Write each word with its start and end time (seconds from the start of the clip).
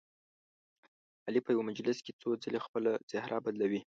علي 1.27 1.39
په 1.43 1.49
یوه 1.55 1.67
مجلس 1.69 1.97
کې 2.05 2.11
څو 2.21 2.29
ځلې 2.43 2.59
خپله 2.65 2.91
څهره 3.09 3.37
بدلوي. 3.45 3.81